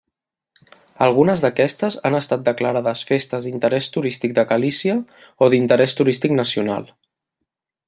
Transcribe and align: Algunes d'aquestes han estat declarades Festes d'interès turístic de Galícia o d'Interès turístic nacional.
Algunes 1.07 1.43
d'aquestes 1.43 1.97
han 2.09 2.17
estat 2.19 2.47
declarades 2.47 3.03
Festes 3.11 3.49
d'interès 3.49 3.91
turístic 3.99 4.35
de 4.41 4.47
Galícia 4.55 4.97
o 5.49 5.53
d'Interès 5.55 5.97
turístic 6.01 6.37
nacional. 6.43 6.91